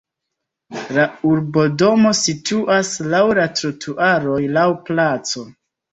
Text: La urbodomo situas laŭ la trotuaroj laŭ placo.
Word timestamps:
La 0.97 1.03
urbodomo 1.31 2.13
situas 2.21 2.95
laŭ 3.15 3.21
la 3.41 3.45
trotuaroj 3.61 4.41
laŭ 4.57 4.65
placo. 4.89 5.45